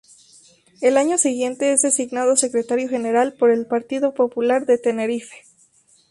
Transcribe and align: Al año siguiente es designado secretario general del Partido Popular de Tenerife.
Al 0.81 0.97
año 0.97 1.19
siguiente 1.19 1.73
es 1.73 1.83
designado 1.83 2.35
secretario 2.35 2.89
general 2.89 3.37
del 3.39 3.67
Partido 3.67 4.15
Popular 4.15 4.65
de 4.65 4.79
Tenerife. 4.79 5.43